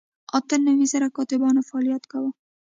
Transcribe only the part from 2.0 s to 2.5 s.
کاوه.